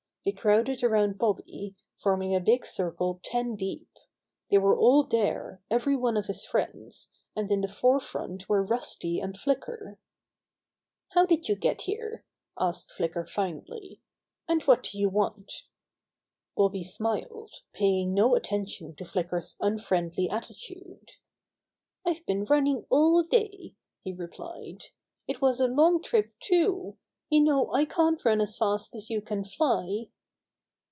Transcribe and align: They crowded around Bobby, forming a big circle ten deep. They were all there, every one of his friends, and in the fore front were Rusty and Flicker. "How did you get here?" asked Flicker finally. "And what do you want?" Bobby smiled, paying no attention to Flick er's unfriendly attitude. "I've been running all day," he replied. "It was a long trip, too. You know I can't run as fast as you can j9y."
They 0.23 0.31
crowded 0.33 0.83
around 0.83 1.17
Bobby, 1.17 1.75
forming 1.95 2.35
a 2.35 2.39
big 2.39 2.63
circle 2.63 3.19
ten 3.23 3.55
deep. 3.55 3.89
They 4.51 4.59
were 4.59 4.77
all 4.77 5.01
there, 5.03 5.63
every 5.71 5.95
one 5.95 6.15
of 6.15 6.27
his 6.27 6.45
friends, 6.45 7.09
and 7.35 7.49
in 7.51 7.61
the 7.61 7.67
fore 7.67 7.99
front 7.99 8.47
were 8.47 8.63
Rusty 8.63 9.19
and 9.19 9.35
Flicker. 9.35 9.97
"How 11.13 11.25
did 11.25 11.49
you 11.49 11.55
get 11.55 11.81
here?" 11.81 12.23
asked 12.55 12.91
Flicker 12.91 13.25
finally. 13.25 13.99
"And 14.47 14.61
what 14.61 14.83
do 14.83 14.99
you 14.99 15.09
want?" 15.09 15.63
Bobby 16.55 16.83
smiled, 16.83 17.63
paying 17.73 18.13
no 18.13 18.35
attention 18.35 18.93
to 18.97 19.05
Flick 19.05 19.33
er's 19.33 19.57
unfriendly 19.59 20.29
attitude. 20.29 21.13
"I've 22.05 22.23
been 22.27 22.45
running 22.45 22.85
all 22.91 23.23
day," 23.23 23.73
he 24.03 24.13
replied. 24.13 24.83
"It 25.27 25.41
was 25.41 25.59
a 25.59 25.65
long 25.67 25.99
trip, 25.99 26.35
too. 26.39 26.99
You 27.33 27.39
know 27.39 27.71
I 27.71 27.85
can't 27.85 28.25
run 28.25 28.41
as 28.41 28.57
fast 28.57 28.93
as 28.93 29.09
you 29.09 29.21
can 29.21 29.43
j9y." 29.45 30.09